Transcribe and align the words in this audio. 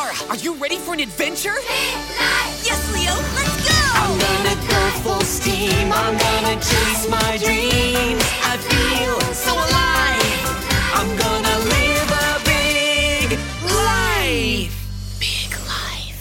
Zara, 0.00 0.16
are 0.30 0.36
you 0.36 0.54
ready 0.54 0.78
for 0.78 0.94
an 0.94 1.00
adventure? 1.00 1.52
Yes, 2.64 2.90
Leo, 2.94 3.12
let's 3.36 3.68
go! 3.68 3.76
I'm 4.00 4.18
gonna 4.18 4.56
go 4.66 4.80
full 5.02 5.20
steam. 5.20 5.92
I'm 5.92 6.16
gonna 6.16 6.54
chase 6.56 7.06
my 7.10 7.36
dreams. 7.36 8.24
I 8.42 8.56
feel 8.70 9.20
so 9.34 9.52
alive. 9.52 10.46
I'm 10.94 11.16
gonna 11.18 11.58
live 11.74 12.10
a 12.26 12.40
big 12.48 13.38
life. 13.76 14.72
Big 15.20 15.50
life. 15.68 16.20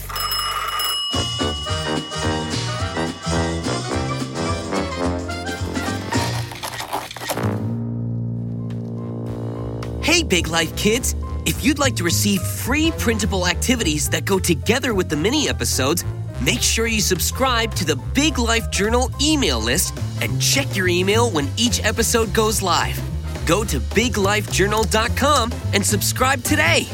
Hey, 10.04 10.24
Big 10.24 10.48
Life 10.50 10.76
kids! 10.76 11.16
If 11.50 11.66
you'd 11.66 11.80
like 11.80 11.96
to 11.96 12.04
receive 12.04 12.44
free 12.44 12.92
printable 13.00 13.48
activities 13.48 14.08
that 14.12 14.24
go 14.24 14.38
together 14.38 14.94
with 14.94 15.10
the 15.10 15.16
mini 15.16 15.50
episodes, 15.50 16.06
make 16.46 16.62
sure 16.62 16.86
you 16.86 17.02
subscribe 17.02 17.74
to 17.74 17.86
the 17.86 17.96
Big 18.14 18.38
Life 18.38 18.70
Journal 18.70 19.10
email 19.20 19.60
list 19.60 19.98
and 20.22 20.40
check 20.40 20.76
your 20.76 20.88
email 20.88 21.32
when 21.32 21.50
each 21.58 21.84
episode 21.84 22.32
goes 22.36 22.62
live. 22.62 23.02
Go 23.48 23.64
to 23.64 23.80
biglifejournal.com 23.80 25.52
and 25.74 25.84
subscribe 25.84 26.44
today. 26.44 26.86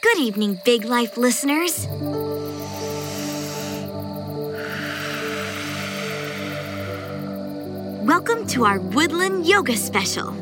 Good 0.00 0.18
evening, 0.18 0.60
Big 0.64 0.84
Life 0.84 1.16
listeners. 1.16 1.88
Welcome 8.14 8.46
to 8.48 8.66
our 8.66 8.78
Woodland 8.78 9.46
Yoga 9.46 9.74
Special. 9.74 10.36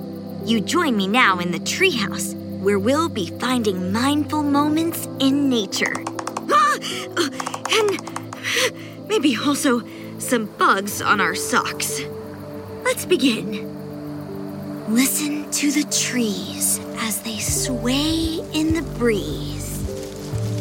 You 0.45 0.61
join 0.61 0.97
me 0.97 1.07
now 1.07 1.39
in 1.39 1.53
the 1.53 1.61
treehouse, 1.61 2.35
where 2.59 2.81
we'll 2.81 3.09
be 3.09 3.27
finding 3.39 3.93
mindful 3.93 4.43
moments 4.43 5.07
in 5.21 5.49
nature. 5.49 5.95
Ah, 6.51 6.79
uh, 7.17 7.31
and 7.71 9.09
maybe 9.09 9.37
also 9.47 9.83
some 10.19 10.47
bugs 10.59 11.01
on 11.01 11.21
our 11.21 11.37
socks. 11.37 12.01
Let's 12.83 13.07
begin. 13.07 13.63
Listen 14.93 15.49
to 15.53 15.71
the 15.71 15.85
trees 15.93 16.81
as 16.97 17.23
they 17.23 17.39
sway 17.39 18.41
in 18.53 18.75
the 18.75 18.83
breeze. 18.99 19.87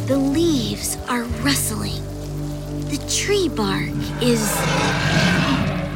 The 0.05 0.17
leaves 0.17 0.95
are 1.07 1.23
rustling. 1.41 2.03
The 2.85 2.99
tree 3.09 3.49
bark 3.49 3.89
is 4.21 4.45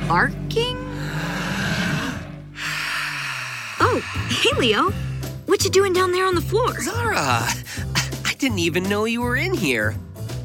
barking? 0.07 0.82
Hey 4.29 4.57
Leo. 4.57 4.91
What 5.45 5.63
you 5.63 5.69
doing 5.69 5.93
down 5.93 6.11
there 6.11 6.25
on 6.25 6.35
the 6.35 6.41
floor? 6.41 6.81
Zara, 6.81 7.15
I 7.15 8.35
didn't 8.37 8.59
even 8.59 8.83
know 8.83 9.05
you 9.05 9.21
were 9.21 9.35
in 9.35 9.53
here. 9.53 9.95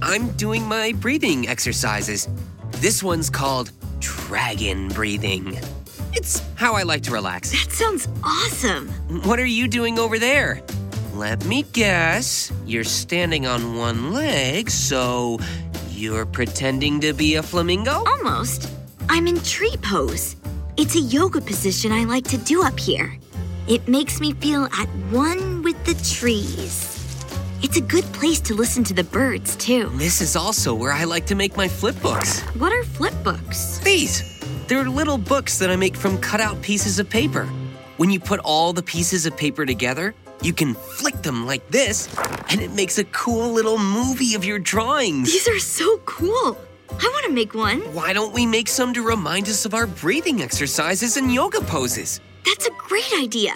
I'm 0.02 0.30
doing 0.32 0.64
my 0.64 0.92
breathing 0.92 1.48
exercises. 1.48 2.28
This 2.72 3.02
one's 3.02 3.30
called 3.30 3.72
dragon 4.00 4.88
breathing. 4.88 5.58
It's 6.12 6.42
how 6.56 6.74
I 6.74 6.82
like 6.82 7.02
to 7.04 7.12
relax. 7.12 7.50
That 7.52 7.72
sounds 7.72 8.08
awesome. 8.24 8.88
What 9.22 9.38
are 9.38 9.46
you 9.46 9.68
doing 9.68 9.98
over 9.98 10.18
there? 10.18 10.62
Let 11.14 11.44
me 11.46 11.64
guess. 11.72 12.52
You're 12.66 12.84
standing 12.84 13.46
on 13.46 13.76
one 13.76 14.12
leg, 14.12 14.70
so 14.70 15.38
you're 15.90 16.26
pretending 16.26 17.00
to 17.00 17.12
be 17.12 17.36
a 17.36 17.42
flamingo? 17.42 18.04
Almost. 18.06 18.70
I'm 19.08 19.26
in 19.26 19.40
tree 19.40 19.76
pose. 19.82 20.36
It's 20.76 20.94
a 20.94 21.00
yoga 21.00 21.40
position 21.40 21.90
I 21.92 22.04
like 22.04 22.24
to 22.28 22.38
do 22.38 22.62
up 22.62 22.78
here. 22.78 23.18
It 23.68 23.86
makes 23.86 24.18
me 24.18 24.32
feel 24.32 24.64
at 24.78 24.88
one 25.10 25.62
with 25.62 25.76
the 25.84 25.92
trees. 26.16 26.96
It's 27.62 27.76
a 27.76 27.82
good 27.82 28.04
place 28.14 28.40
to 28.40 28.54
listen 28.54 28.82
to 28.84 28.94
the 28.94 29.04
birds, 29.04 29.56
too. 29.56 29.90
This 29.96 30.22
is 30.22 30.36
also 30.36 30.72
where 30.72 30.90
I 30.90 31.04
like 31.04 31.26
to 31.26 31.34
make 31.34 31.54
my 31.54 31.68
flip 31.68 32.00
books. 32.00 32.40
What 32.56 32.72
are 32.72 32.82
flip 32.82 33.12
books? 33.22 33.78
These! 33.80 34.40
They're 34.68 34.88
little 34.88 35.18
books 35.18 35.58
that 35.58 35.68
I 35.68 35.76
make 35.76 35.96
from 35.96 36.16
cutout 36.16 36.62
pieces 36.62 36.98
of 36.98 37.10
paper. 37.10 37.44
When 37.98 38.08
you 38.08 38.20
put 38.20 38.40
all 38.40 38.72
the 38.72 38.82
pieces 38.82 39.26
of 39.26 39.36
paper 39.36 39.66
together, 39.66 40.14
you 40.40 40.54
can 40.54 40.72
flick 40.72 41.20
them 41.20 41.44
like 41.44 41.68
this, 41.70 42.08
and 42.48 42.62
it 42.62 42.70
makes 42.70 42.96
a 42.96 43.04
cool 43.04 43.52
little 43.52 43.76
movie 43.76 44.34
of 44.34 44.46
your 44.46 44.58
drawings. 44.58 45.30
These 45.30 45.46
are 45.46 45.58
so 45.58 45.98
cool. 46.06 46.56
I 46.88 47.10
want 47.12 47.26
to 47.26 47.32
make 47.32 47.52
one. 47.52 47.80
Why 47.92 48.14
don't 48.14 48.32
we 48.32 48.46
make 48.46 48.68
some 48.68 48.94
to 48.94 49.02
remind 49.02 49.46
us 49.46 49.66
of 49.66 49.74
our 49.74 49.86
breathing 49.86 50.40
exercises 50.40 51.18
and 51.18 51.34
yoga 51.34 51.60
poses? 51.60 52.20
That's 52.48 52.66
a 52.66 52.70
great 52.78 53.12
idea. 53.12 53.52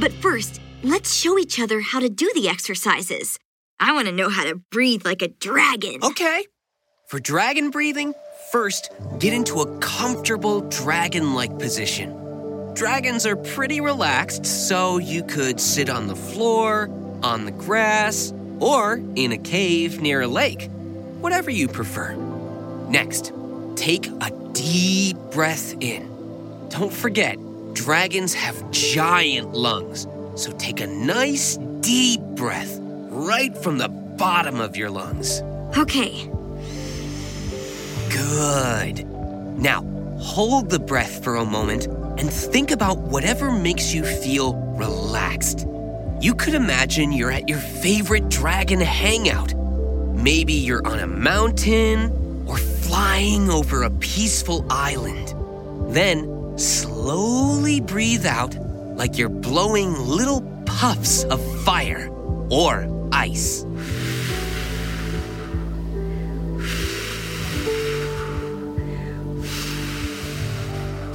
But 0.00 0.12
first, 0.14 0.60
let's 0.82 1.14
show 1.14 1.38
each 1.38 1.60
other 1.60 1.80
how 1.80 2.00
to 2.00 2.08
do 2.08 2.28
the 2.34 2.48
exercises. 2.48 3.38
I 3.78 3.92
want 3.92 4.08
to 4.08 4.12
know 4.12 4.28
how 4.28 4.42
to 4.42 4.56
breathe 4.72 5.04
like 5.04 5.22
a 5.22 5.28
dragon. 5.28 6.00
Okay. 6.02 6.44
For 7.06 7.20
dragon 7.20 7.70
breathing, 7.70 8.14
first 8.50 8.90
get 9.20 9.32
into 9.32 9.60
a 9.60 9.78
comfortable 9.78 10.62
dragon 10.62 11.34
like 11.34 11.56
position. 11.56 12.74
Dragons 12.74 13.26
are 13.26 13.36
pretty 13.36 13.80
relaxed, 13.80 14.44
so 14.44 14.98
you 14.98 15.22
could 15.22 15.60
sit 15.60 15.88
on 15.88 16.08
the 16.08 16.16
floor, 16.16 16.90
on 17.22 17.44
the 17.44 17.52
grass, 17.52 18.34
or 18.58 19.00
in 19.14 19.30
a 19.30 19.38
cave 19.38 20.00
near 20.00 20.22
a 20.22 20.26
lake, 20.26 20.68
whatever 21.20 21.48
you 21.48 21.68
prefer. 21.68 22.16
Next, 22.88 23.32
take 23.76 24.08
a 24.08 24.32
deep 24.52 25.16
breath 25.30 25.76
in. 25.80 26.10
Don't 26.70 26.92
forget, 26.92 27.38
dragons 27.76 28.34
have 28.34 28.70
giant 28.72 29.52
lungs, 29.52 30.08
so 30.34 30.50
take 30.52 30.80
a 30.80 30.86
nice 30.86 31.56
deep 31.80 32.20
breath 32.34 32.78
right 33.10 33.56
from 33.58 33.78
the 33.78 33.88
bottom 33.88 34.60
of 34.60 34.76
your 34.76 34.90
lungs. 34.90 35.42
Okay, 35.76 36.28
Good. 38.36 39.06
Now, 39.58 39.82
hold 40.18 40.70
the 40.70 40.78
breath 40.78 41.22
for 41.22 41.36
a 41.36 41.44
moment 41.44 41.86
and 41.86 42.30
think 42.30 42.70
about 42.70 42.98
whatever 42.98 43.50
makes 43.50 43.94
you 43.94 44.04
feel 44.04 44.54
relaxed. 44.76 45.66
You 46.20 46.34
could 46.34 46.54
imagine 46.54 47.12
you're 47.12 47.30
at 47.30 47.48
your 47.48 47.58
favorite 47.58 48.28
dragon 48.28 48.80
hangout. 48.80 49.54
Maybe 50.14 50.54
you're 50.54 50.86
on 50.86 50.98
a 50.98 51.06
mountain 51.06 52.44
or 52.46 52.56
flying 52.56 53.50
over 53.50 53.82
a 53.82 53.90
peaceful 53.90 54.64
island. 54.70 55.34
Then, 55.94 56.35
slowly 56.56 57.80
breathe 57.80 58.26
out 58.26 58.56
like 58.96 59.18
you're 59.18 59.28
blowing 59.28 59.92
little 59.98 60.42
puffs 60.64 61.24
of 61.24 61.40
fire 61.64 62.08
or 62.50 62.86
ice. 63.12 63.64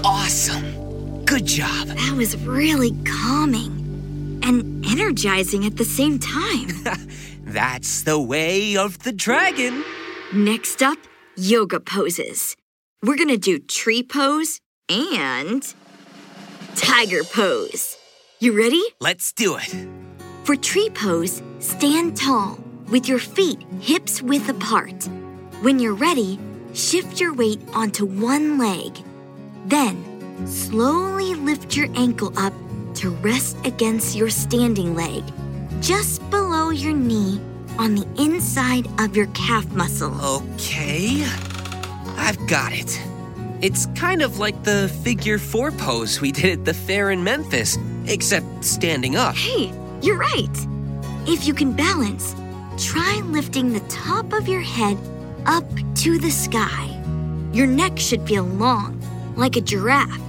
Awesome. 0.04 1.26
Good 1.26 1.46
job. 1.46 1.88
that 1.88 2.14
was 2.18 2.36
really 2.38 2.92
calming 3.06 4.40
and 4.44 4.86
energizing 4.86 5.66
at 5.66 5.78
the 5.78 5.86
same 5.86 6.20
time. 6.20 6.70
That's 7.44 8.04
the 8.04 8.20
way 8.20 8.76
of 8.76 9.00
the 9.00 9.12
dragon. 9.12 9.84
Next 10.34 10.82
up, 10.82 10.98
yoga 11.36 11.80
poses. 11.80 12.56
We're 13.04 13.18
gonna 13.18 13.38
do 13.38 13.60
tree 13.60 14.04
pose 14.04 14.60
and 14.92 15.74
tiger 16.76 17.24
pose. 17.24 17.98
You 18.40 18.58
ready? 18.58 18.84
Let's 19.00 19.32
do 19.32 19.56
it. 19.56 19.74
For 20.44 20.56
tree 20.56 20.90
pose, 20.90 21.42
stand 21.60 22.18
tall 22.18 22.60
with 22.90 23.08
your 23.08 23.20
feet 23.20 23.62
hips 23.80 24.22
width 24.22 24.50
apart. 24.50 25.08
When 25.62 25.80
you're 25.80 25.94
ready, 25.94 26.40
shift 26.74 27.22
your 27.22 27.34
weight 27.34 27.62
onto 27.74 28.06
one 28.06 28.58
leg. 28.58 28.98
Then, 29.66 30.46
slowly 30.46 31.36
lift 31.36 31.78
your 31.78 31.88
ankle 31.96 32.34
up 32.38 32.54
to 32.96 33.12
rest 33.22 33.58
against 33.66 34.16
your 34.16 34.30
standing 34.30 34.96
leg, 34.96 35.24
just 35.80 36.28
below 36.30 36.70
your 36.70 36.94
knee 36.94 37.40
on 37.78 37.96
the 37.96 38.08
inside 38.22 38.88
of 39.00 39.16
your 39.16 39.28
calf 39.28 39.66
muscle. 39.72 40.14
Okay. 40.44 41.24
I've 42.18 42.46
got 42.48 42.74
it. 42.74 43.02
It's 43.62 43.86
kind 43.96 44.24
of 44.24 44.40
like 44.40 44.64
the 44.64 44.92
figure 45.04 45.38
four 45.38 45.72
pose 45.72 46.20
we 46.20 46.32
did 46.32 46.60
at 46.60 46.66
the 46.66 46.74
fair 46.74 47.12
in 47.12 47.24
Memphis, 47.24 47.78
except 48.08 48.66
standing 48.66 49.16
up. 49.16 49.36
Hey, 49.36 49.72
you're 50.02 50.18
right. 50.18 50.68
If 51.28 51.46
you 51.46 51.54
can 51.54 51.74
balance, 51.74 52.34
try 52.84 53.22
lifting 53.26 53.72
the 53.72 53.82
top 53.82 54.34
of 54.34 54.48
your 54.48 54.62
head 54.62 54.98
up 55.46 55.64
to 55.98 56.18
the 56.18 56.32
sky. 56.32 56.90
Your 57.54 57.68
neck 57.68 58.00
should 58.00 58.28
feel 58.28 58.46
long, 58.46 59.00
like 59.36 59.58
a 59.58 59.62
giraffe. 59.62 60.20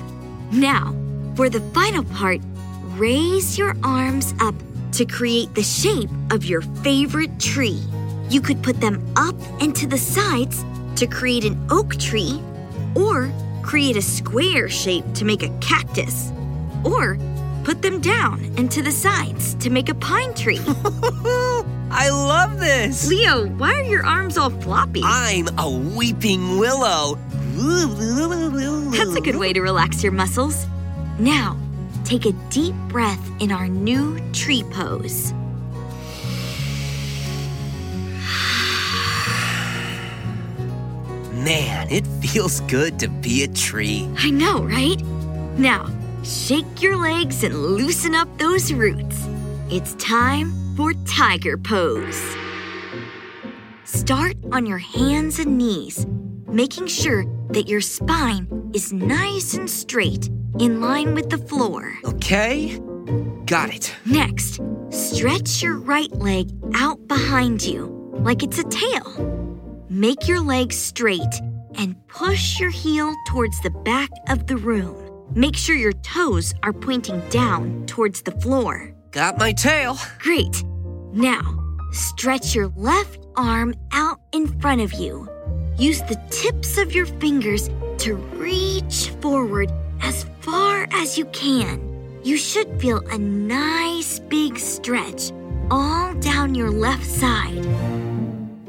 Now, 0.50 0.94
for 1.34 1.49
the 1.49 1.62
final 1.73 2.05
part, 2.05 2.40
raise 2.99 3.56
your 3.56 3.75
arms 3.82 4.34
up 4.40 4.55
to 4.93 5.06
create 5.06 5.55
the 5.55 5.62
shape 5.62 6.11
of 6.31 6.44
your 6.44 6.61
favorite 6.61 7.40
tree. 7.40 7.81
You 8.29 8.43
could 8.43 8.62
put 8.62 8.79
them 8.79 9.02
up 9.17 9.37
and 9.62 9.75
to 9.76 9.87
the 9.87 9.96
sides 9.96 10.62
to 10.96 11.06
create 11.06 11.46
an 11.46 11.67
oak 11.70 11.96
tree, 11.96 12.38
or 12.94 13.31
create 13.62 13.97
a 13.97 14.03
square 14.03 14.69
shape 14.69 15.05
to 15.15 15.25
make 15.25 15.43
a 15.43 15.49
cactus, 15.61 16.33
or 16.85 17.17
put 17.65 17.83
them 17.83 18.00
down 18.00 18.43
and 18.56 18.71
to 18.71 18.83
the 18.83 18.91
sides 18.91 19.55
to 19.55 19.71
make 19.71 19.89
a 19.89 19.94
pine 19.94 20.35
tree. 20.35 20.61
I 21.94 22.09
love 22.11 22.59
this! 22.59 23.06
Leo, 23.09 23.47
why 23.49 23.75
are 23.75 23.83
your 23.83 24.05
arms 24.05 24.39
all 24.39 24.50
floppy? 24.50 25.03
I'm 25.05 25.49
a 25.59 25.71
weeping 25.71 26.59
willow. 26.59 27.19
That's 27.55 29.15
a 29.15 29.21
good 29.21 29.37
way 29.37 29.53
to 29.53 29.61
relax 29.61 30.03
your 30.03 30.12
muscles. 30.12 30.67
Now, 31.19 31.59
take 32.05 32.25
a 32.25 32.33
deep 32.50 32.75
breath 32.89 33.21
in 33.41 33.53
our 33.53 33.69
new 33.69 34.19
tree 34.33 34.65
pose. 34.71 35.35
Man, 41.43 41.91
it 41.91 42.06
feels 42.21 42.61
good 42.61 43.00
to 43.00 43.09
be 43.09 43.43
a 43.43 43.49
tree. 43.49 44.09
I 44.17 44.31
know, 44.31 44.62
right? 44.62 45.03
Now, 45.59 45.91
shake 46.23 46.81
your 46.81 46.97
legs 46.97 47.43
and 47.43 47.53
loosen 47.53 48.15
up 48.15 48.29
those 48.39 48.73
roots. 48.73 49.27
It's 49.69 49.97
time 49.97 50.53
for 50.77 50.93
tiger 51.05 51.59
pose. 51.59 52.23
Start 53.83 54.37
on 54.53 54.67
your 54.67 54.79
hands 54.79 55.41
and 55.41 55.59
knees, 55.59 56.06
making 56.47 56.87
sure 56.87 57.25
that 57.49 57.67
your 57.67 57.81
spine 57.81 58.71
is 58.73 58.93
nice 58.93 59.55
and 59.55 59.69
straight 59.69 60.29
in 60.61 60.81
line 60.81 61.12
with 61.12 61.29
the 61.29 61.39
floor. 61.39 61.93
Okay, 62.05 62.79
got 63.47 63.75
it. 63.75 63.93
Next, 64.06 64.61
stretch 64.91 65.61
your 65.61 65.79
right 65.79 66.12
leg 66.12 66.53
out 66.77 67.09
behind 67.09 67.65
you 67.65 67.89
like 68.21 68.44
it's 68.44 68.61
a 68.61 68.65
tail. 68.65 69.42
Make 69.93 70.27
your 70.27 70.41
legs 70.41 70.79
straight 70.79 71.43
and 71.75 71.94
push 72.09 72.59
your 72.59 72.71
heel 72.71 73.15
towards 73.29 73.61
the 73.61 73.69
back 73.85 74.09
of 74.31 74.47
the 74.47 74.56
room. 74.56 74.97
Make 75.35 75.55
sure 75.55 75.77
your 75.77 75.93
toes 75.93 76.55
are 76.62 76.73
pointing 76.73 77.21
down 77.29 77.85
towards 77.85 78.23
the 78.23 78.31
floor. 78.31 78.94
Got 79.11 79.37
my 79.37 79.53
tail. 79.53 79.99
Great. 80.19 80.65
Now, 81.12 81.43
stretch 81.93 82.55
your 82.55 82.69
left 82.69 83.27
arm 83.37 83.75
out 83.93 84.19
in 84.33 84.59
front 84.62 84.81
of 84.81 84.94
you. 84.94 85.29
Use 85.77 86.00
the 86.00 86.19
tips 86.31 86.79
of 86.79 86.94
your 86.94 87.05
fingers 87.05 87.69
to 87.99 88.15
reach 88.15 89.11
forward 89.21 89.71
as 90.00 90.25
far 90.41 90.89
as 90.93 91.19
you 91.19 91.27
can. 91.27 92.19
You 92.25 92.39
should 92.39 92.81
feel 92.81 93.06
a 93.09 93.19
nice 93.19 94.21
big 94.21 94.59
stretch 94.59 95.33
all 95.71 96.15
down 96.15 96.55
your 96.55 96.71
left 96.71 97.05
side. 97.05 98.12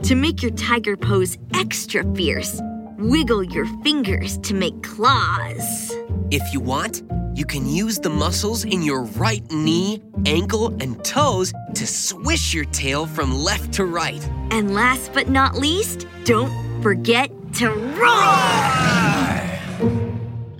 To 0.04 0.16
make 0.16 0.42
your 0.42 0.52
tiger 0.52 0.98
pose 0.98 1.38
extra 1.54 2.04
fierce, 2.14 2.60
wiggle 2.98 3.42
your 3.42 3.66
fingers 3.84 4.38
to 4.40 4.54
make 4.54 4.84
claws. 4.84 5.94
If 6.30 6.44
you 6.54 6.60
want, 6.60 7.04
you 7.36 7.46
can 7.46 7.66
use 7.70 8.00
the 8.00 8.10
muscles 8.10 8.66
in 8.66 8.82
your 8.82 9.04
right 9.04 9.50
knee, 9.50 10.02
ankle, 10.26 10.76
and 10.82 11.02
toes 11.06 11.54
to 11.76 11.88
swish 11.88 12.54
your 12.54 12.66
tail 12.66 13.06
from 13.06 13.34
left 13.34 13.72
to 13.76 13.86
right. 13.86 14.22
And 14.52 14.74
last 14.74 15.14
but 15.14 15.30
not 15.30 15.56
least, 15.56 16.06
don't 16.26 16.52
forget 16.84 17.32
to 17.54 17.70
roar! 17.70 18.60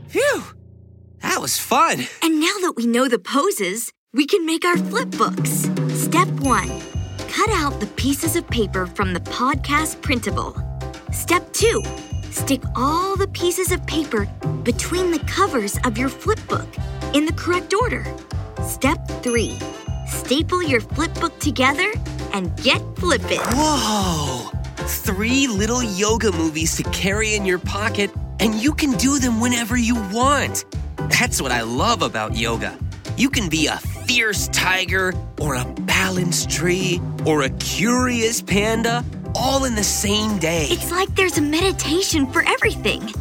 Phew! 0.08 0.44
That 1.20 1.42
was 1.42 1.60
fun. 1.60 2.08
And 2.22 2.40
now 2.40 2.56
that 2.62 2.76
we 2.78 2.86
know 2.86 3.10
the 3.10 3.20
poses, 3.20 3.92
we 4.14 4.26
can 4.26 4.46
make 4.46 4.64
our 4.64 4.78
flip 4.78 5.12
books. 5.12 5.70
Step 5.90 6.30
one 6.40 6.93
cut 7.34 7.50
out 7.50 7.80
the 7.80 7.88
pieces 7.96 8.36
of 8.36 8.48
paper 8.50 8.86
from 8.86 9.12
the 9.12 9.20
podcast 9.22 10.00
printable. 10.04 10.56
Step 11.12 11.52
two 11.52 11.82
stick 12.30 12.62
all 12.76 13.16
the 13.16 13.28
pieces 13.30 13.72
of 13.72 13.84
paper 13.88 14.28
between 14.62 15.10
the 15.10 15.18
covers 15.20 15.80
of 15.84 15.98
your 15.98 16.10
flip 16.10 16.40
book 16.48 16.68
in 17.16 17.26
the 17.26 17.34
correct 17.34 17.74
order. 17.74 18.06
Step 18.64 19.00
three 19.24 19.58
staple 20.06 20.62
your 20.62 20.82
flip 20.82 21.12
book 21.16 21.38
together 21.40 21.92
and 22.34 22.56
get 22.62 22.82
flippin'. 22.98 23.40
Whoa! 23.40 24.52
Three 24.86 25.48
little 25.48 25.82
yoga 25.82 26.32
movies 26.32 26.76
to 26.76 26.84
carry 26.92 27.34
in 27.34 27.46
your 27.46 27.60
pocket, 27.60 28.12
and 28.40 28.54
you 28.54 28.74
can 28.74 28.92
do 28.98 29.18
them 29.18 29.40
whenever 29.40 29.76
you 29.76 29.96
want. 30.12 30.66
That's 31.10 31.42
what 31.42 31.52
I 31.52 31.64
love 31.64 32.04
about 32.04 32.36
yoga. 32.38 32.78
You 33.18 33.30
can 33.30 33.50
be 33.50 33.66
a 33.68 33.78
fierce 34.08 34.48
tiger, 34.50 35.14
or 35.40 35.56
a 35.56 35.66
balanced 35.82 36.50
tree, 36.50 37.02
or 37.26 37.44
a 37.44 37.50
curious 37.52 38.42
panda, 38.42 39.04
all 39.36 39.66
in 39.66 39.76
the 39.76 39.84
same 39.84 40.38
day. 40.40 40.68
It's 40.70 40.92
like 40.92 41.14
there's 41.16 41.38
a 41.38 41.42
meditation 41.42 42.32
for 42.32 42.44
everything. 42.48 43.12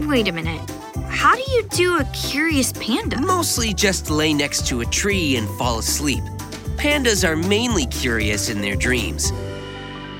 Wait 0.00 0.28
a 0.28 0.32
minute. 0.32 0.60
How 1.08 1.34
do 1.34 1.42
you 1.50 1.62
do 1.70 1.98
a 1.98 2.04
curious 2.12 2.72
panda? 2.72 3.20
Mostly 3.20 3.74
just 3.74 4.10
lay 4.10 4.32
next 4.32 4.66
to 4.68 4.82
a 4.82 4.86
tree 4.86 5.36
and 5.36 5.48
fall 5.58 5.78
asleep. 5.78 6.22
Pandas 6.76 7.28
are 7.28 7.34
mainly 7.34 7.86
curious 7.86 8.48
in 8.48 8.60
their 8.60 8.76
dreams. 8.76 9.32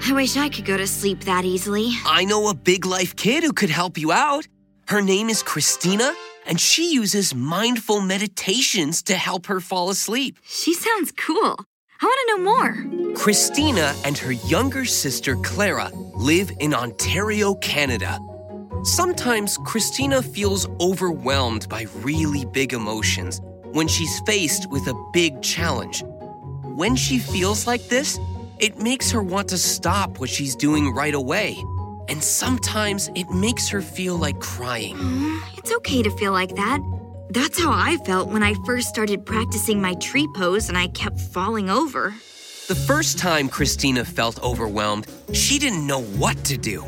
I 0.05 0.12
wish 0.12 0.37
I 0.37 0.49
could 0.49 0.64
go 0.64 0.76
to 0.76 0.87
sleep 0.87 1.20
that 1.20 1.44
easily. 1.44 1.93
I 2.05 2.25
know 2.25 2.49
a 2.49 2.55
big 2.55 2.87
life 2.87 3.14
kid 3.14 3.44
who 3.44 3.52
could 3.52 3.70
help 3.70 3.99
you 3.99 4.10
out. 4.10 4.49
Her 4.88 5.02
name 5.02 5.28
is 5.28 5.43
Christina, 5.43 6.12
and 6.49 6.59
she 6.59 6.93
uses 6.93 7.35
mindful 7.35 8.00
meditations 8.00 9.03
to 9.05 9.15
help 9.15 9.47
her 9.47 9.61
fall 9.61 9.91
asleep. 9.91 10.39
She 10.49 10.75
sounds 10.75 11.12
cool. 11.12 11.61
I 12.00 12.05
want 12.05 12.21
to 12.21 12.37
know 12.37 12.43
more. 12.45 13.15
Christina 13.15 13.95
and 14.05 14.17
her 14.19 14.33
younger 14.33 14.85
sister 14.85 15.37
Clara 15.37 15.91
live 16.15 16.50
in 16.59 16.73
Ontario, 16.73 17.55
Canada. 17.56 18.19
Sometimes 18.83 19.59
Christina 19.59 20.23
feels 20.23 20.67
overwhelmed 20.81 21.69
by 21.69 21.87
really 21.97 22.45
big 22.47 22.73
emotions 22.73 23.41
when 23.73 23.89
she's 23.89 24.21
faced 24.21 24.71
with 24.71 24.87
a 24.87 24.94
big 25.12 25.43
challenge. 25.43 26.03
When 26.62 26.97
she 26.97 27.19
feels 27.19 27.67
like 27.67 27.83
this, 27.89 28.19
it 28.61 28.81
makes 28.81 29.11
her 29.11 29.23
want 29.23 29.49
to 29.49 29.59
stop 29.59 30.19
what 30.21 30.31
she's 30.31 30.56
doing 30.56 30.94
right 30.94 31.15
away. 31.15 31.62
And 32.08 32.22
sometimes 32.22 33.10
it 33.14 33.31
makes 33.31 33.69
her 33.69 33.82
feel 33.82 34.16
like 34.16 34.40
crying. 34.40 34.96
Mm, 34.96 35.58
it's 35.58 35.72
okay 35.72 36.02
to 36.02 36.10
feel 36.10 36.32
like 36.32 36.56
that. 36.56 36.81
That's 37.31 37.58
how 37.58 37.70
I 37.70 37.99
felt 38.06 38.28
when 38.31 38.43
I 38.43 38.55
first 38.64 38.88
started 38.88 39.26
practicing 39.26 39.81
my 39.81 39.94
tree 39.94 40.28
pose 40.34 40.69
and 40.69 40.78
I 40.78 40.88
kept 40.88 41.20
falling 41.20 41.69
over. 41.69 42.14
The 42.69 42.75
first 42.75 43.19
time 43.19 43.49
Christina 43.49 44.05
felt 44.05 44.43
overwhelmed, 44.43 45.06
she 45.32 45.58
didn't 45.58 45.87
know 45.87 46.02
what 46.02 46.43
to 46.44 46.56
do. 46.56 46.84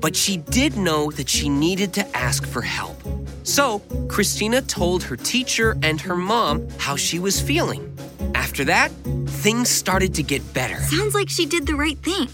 But 0.00 0.16
she 0.16 0.38
did 0.38 0.76
know 0.76 1.10
that 1.12 1.28
she 1.28 1.48
needed 1.48 1.92
to 1.94 2.16
ask 2.16 2.46
for 2.46 2.62
help. 2.62 2.96
So, 3.42 3.80
Christina 4.08 4.62
told 4.62 5.02
her 5.04 5.16
teacher 5.16 5.76
and 5.82 6.00
her 6.00 6.16
mom 6.16 6.68
how 6.78 6.96
she 6.96 7.18
was 7.18 7.40
feeling. 7.40 7.96
After 8.34 8.64
that, 8.64 8.90
things 9.26 9.68
started 9.68 10.14
to 10.14 10.22
get 10.22 10.42
better. 10.54 10.76
Sounds 10.76 11.14
like 11.14 11.28
she 11.28 11.46
did 11.46 11.66
the 11.66 11.74
right 11.74 11.98
thing. 11.98 12.28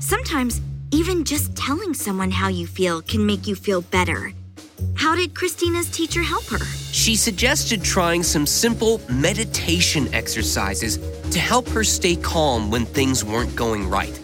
Sometimes, 0.00 0.60
even 0.96 1.24
just 1.24 1.54
telling 1.54 1.92
someone 1.92 2.30
how 2.30 2.48
you 2.48 2.66
feel 2.66 3.02
can 3.02 3.26
make 3.26 3.46
you 3.46 3.54
feel 3.54 3.82
better. 3.82 4.32
How 4.94 5.14
did 5.14 5.34
Christina's 5.34 5.90
teacher 5.90 6.22
help 6.22 6.44
her? 6.46 6.64
She 6.90 7.16
suggested 7.16 7.84
trying 7.84 8.22
some 8.22 8.46
simple 8.46 9.02
meditation 9.10 10.08
exercises 10.14 10.96
to 11.32 11.38
help 11.38 11.68
her 11.68 11.84
stay 11.84 12.16
calm 12.16 12.70
when 12.70 12.86
things 12.86 13.22
weren't 13.22 13.54
going 13.54 13.86
right. 13.90 14.18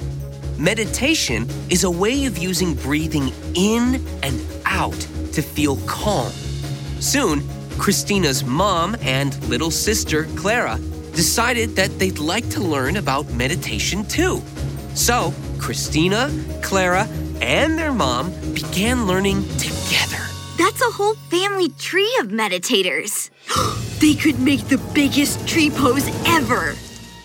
Meditation 0.57 1.47
is 1.69 1.85
a 1.85 1.91
way 1.91 2.25
of 2.25 2.39
using 2.39 2.75
breathing 2.77 3.35
in 3.55 4.03
and 4.23 4.41
out 4.65 4.99
to 5.35 5.43
feel 5.43 5.77
calm. 5.87 6.33
Soon, 7.01 7.47
Christina's 7.77 8.45
mom 8.45 8.97
and 9.03 9.39
little 9.47 9.71
sister, 9.71 10.25
Clara, 10.37 10.79
decided 11.13 11.77
that 11.77 11.99
they'd 11.99 12.19
like 12.19 12.49
to 12.49 12.61
learn 12.61 12.97
about 12.97 13.31
meditation 13.35 14.07
too. 14.07 14.41
So, 14.95 15.33
Christina, 15.59 16.31
Clara, 16.63 17.09
and 17.41 17.79
their 17.79 17.93
mom 17.93 18.31
began 18.53 19.07
learning 19.07 19.43
together. 19.59 20.23
That's 20.59 20.83
a 20.83 20.91
whole 20.91 21.15
family 21.31 21.71
tree 21.71 22.17
of 22.21 22.29
meditators. 22.29 23.31
they 24.01 24.15
could 24.15 24.39
make 24.39 24.69
the 24.69 24.79
biggest 24.95 25.47
tree 25.49 25.71
pose 25.71 26.09
ever. 26.27 26.75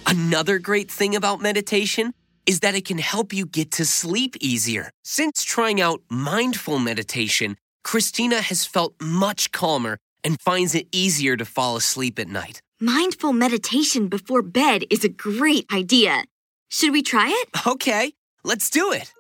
Another 0.05 0.59
great 0.59 0.89
thing 0.89 1.15
about 1.15 1.41
meditation 1.41 2.13
is 2.45 2.61
that 2.61 2.75
it 2.75 2.85
can 2.85 2.97
help 2.97 3.33
you 3.33 3.45
get 3.45 3.71
to 3.71 3.85
sleep 3.85 4.37
easier. 4.39 4.89
Since 5.03 5.43
trying 5.43 5.81
out 5.81 6.01
mindful 6.09 6.79
meditation, 6.79 7.57
Christina 7.83 8.41
has 8.41 8.65
felt 8.65 8.93
much 9.01 9.51
calmer 9.51 9.97
and 10.23 10.39
finds 10.39 10.73
it 10.73 10.87
easier 10.91 11.35
to 11.35 11.45
fall 11.45 11.75
asleep 11.75 12.17
at 12.17 12.29
night. 12.29 12.61
Mindful 12.79 13.33
meditation 13.33 14.07
before 14.07 14.41
bed 14.41 14.83
is 14.89 15.03
a 15.03 15.09
great 15.09 15.65
idea. 15.73 16.23
Should 16.69 16.91
we 16.91 17.01
try 17.01 17.29
it? 17.29 17.67
Okay, 17.67 18.13
let's 18.43 18.69
do 18.69 18.91
it. 18.91 19.11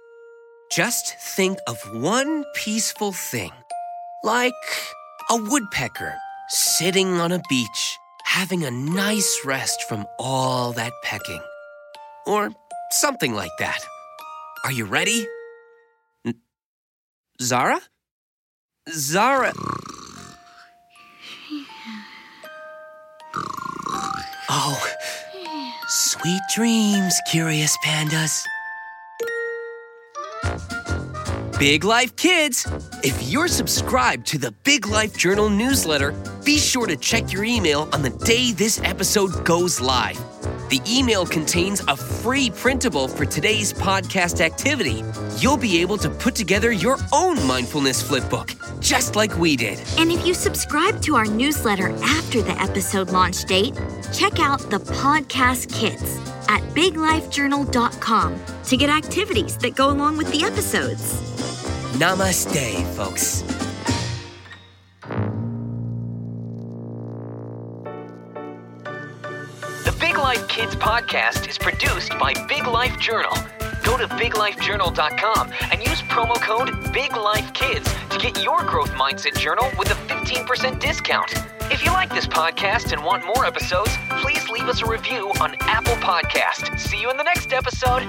Just 0.71 1.17
think 1.35 1.57
of 1.67 1.77
one 1.93 2.43
peaceful 2.55 3.13
thing, 3.13 3.51
like 4.23 4.53
a 5.29 5.37
woodpecker 5.37 6.13
sitting 6.49 7.19
on 7.21 7.31
a 7.31 7.41
beach, 7.49 7.97
having 8.25 8.63
a 8.65 8.71
nice 8.71 9.41
rest 9.45 9.83
from 9.87 10.05
all 10.19 10.73
that 10.73 10.91
pecking. 11.03 11.41
Or 12.25 12.49
something 12.91 13.33
like 13.33 13.51
that. 13.59 13.79
Are 14.65 14.71
you 14.71 14.83
ready? 14.83 15.25
N- 16.25 16.35
Zara? 17.41 17.79
Zara. 18.89 19.53
Oh, 24.49 24.93
sweet 26.21 26.41
dreams, 26.53 27.19
curious 27.29 27.77
pandas. 27.85 28.43
Big 31.59 31.83
Life 31.83 32.15
Kids! 32.15 32.67
If 33.03 33.29
you're 33.29 33.47
subscribed 33.47 34.25
to 34.27 34.37
the 34.37 34.51
Big 34.63 34.87
Life 34.87 35.17
Journal 35.17 35.49
newsletter, 35.49 36.13
be 36.43 36.57
sure 36.57 36.87
to 36.87 36.95
check 36.95 37.33
your 37.33 37.43
email 37.43 37.89
on 37.93 38.01
the 38.01 38.11
day 38.11 38.51
this 38.51 38.79
episode 38.83 39.45
goes 39.45 39.81
live. 39.81 40.36
The 40.69 40.81
email 40.85 41.25
contains 41.25 41.79
a 41.87 41.95
free 41.95 42.49
printable 42.49 43.07
for 43.07 43.25
today's 43.25 43.71
podcast 43.71 44.41
activity. 44.41 45.01
You'll 45.37 45.55
be 45.55 45.79
able 45.79 45.97
to 45.99 46.09
put 46.09 46.35
together 46.35 46.73
your 46.73 46.97
own 47.13 47.41
mindfulness 47.47 48.03
flipbook, 48.03 48.53
just 48.81 49.15
like 49.15 49.37
we 49.37 49.55
did. 49.55 49.81
And 49.97 50.11
if 50.11 50.27
you 50.27 50.33
subscribe 50.33 51.01
to 51.03 51.15
our 51.15 51.25
newsletter 51.25 51.95
after 52.03 52.41
the 52.41 52.61
episode 52.61 53.11
launch 53.11 53.45
date, 53.45 53.75
check 54.13 54.39
out 54.39 54.59
the 54.69 54.79
podcast 54.79 55.73
kits 55.73 56.17
at 56.49 56.61
biglifejournal.com 56.75 58.35
to 58.65 58.77
get 58.77 58.89
activities 58.89 59.57
that 59.59 59.73
go 59.75 59.89
along 59.89 60.17
with 60.17 60.29
the 60.33 60.43
episodes. 60.43 61.21
Namaste, 61.97 62.85
folks. 62.93 63.56
Kids 70.57 70.75
podcast 70.75 71.47
is 71.47 71.55
produced 71.55 72.17
by 72.17 72.33
Big 72.47 72.65
Life 72.65 72.97
Journal. 72.99 73.31
Go 73.83 73.95
to 73.95 74.07
biglifejournal.com 74.07 75.51
and 75.71 75.83
use 75.83 76.01
promo 76.01 76.33
code 76.41 76.69
BIGLIFEKIDS 76.95 78.09
to 78.09 78.17
get 78.17 78.43
your 78.43 78.63
growth 78.63 78.89
mindset 78.93 79.37
journal 79.37 79.69
with 79.77 79.91
a 79.91 79.93
15% 80.11 80.79
discount. 80.79 81.31
If 81.71 81.85
you 81.85 81.91
like 81.91 82.09
this 82.09 82.25
podcast 82.25 82.91
and 82.91 83.05
want 83.05 83.23
more 83.23 83.45
episodes, 83.45 83.91
please 84.21 84.49
leave 84.49 84.63
us 84.63 84.81
a 84.81 84.87
review 84.87 85.31
on 85.39 85.53
Apple 85.59 85.93
Podcast. 85.97 86.79
See 86.79 86.99
you 86.99 87.11
in 87.11 87.17
the 87.17 87.23
next 87.23 87.53
episode. 87.53 88.01